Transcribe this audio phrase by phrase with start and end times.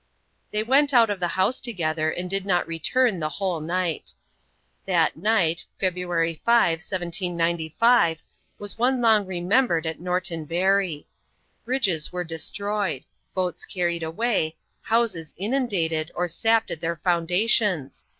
[0.49, 4.13] They went out of the house together, and did not return the whole night.
[4.87, 8.23] That night, February 5, 1795,
[8.57, 11.05] was one long remembered at Norton Bury.
[11.65, 13.03] Bridges were destroyed
[13.35, 18.07] boats carried away houses inundated, or sapped at their foundations.